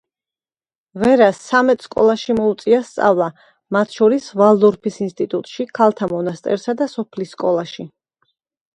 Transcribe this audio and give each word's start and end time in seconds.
ვერას 1.03 1.41
ცამეტ 1.49 1.85
სკოლაში 1.87 2.37
მოუწია 2.39 2.81
სწავლა, 2.89 3.29
მათ 3.79 3.95
შორის, 3.99 4.33
ვალდორფის 4.43 5.01
ინსტიტუტში, 5.11 5.71
ქალთა 5.81 6.13
მონასტერსა 6.19 6.81
და 6.83 6.93
სოფლის 6.99 7.39
სკოლაში. 7.41 7.91